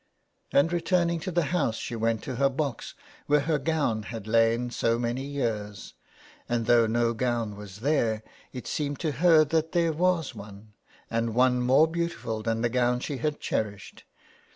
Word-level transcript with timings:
And, 0.51 0.73
returning 0.73 1.19
to 1.19 1.31
the 1.31 1.43
house, 1.53 1.75
she 1.77 1.95
went 1.95 2.23
to 2.23 2.37
her 2.37 2.49
box, 2.49 2.95
where 3.27 3.41
her 3.41 3.59
gown 3.59 4.01
had 4.01 4.25
lain 4.25 4.71
so 4.71 4.97
many 4.97 5.21
years; 5.23 5.93
and 6.49 6.65
though 6.65 6.87
no 6.87 7.13
gown 7.13 7.55
was 7.55 7.81
there 7.81 8.23
it 8.51 8.65
seemed 8.65 8.99
to 9.01 9.11
her 9.11 9.45
that 9.45 9.73
there 9.73 9.93
was 9.93 10.33
one, 10.33 10.73
and 11.11 11.35
one 11.35 11.61
more 11.61 11.87
beautiful 11.87 12.41
than 12.41 12.61
the 12.61 12.67
gown 12.69 12.99
she 12.99 13.17
had 13.17 13.39
cherished. 13.39 14.05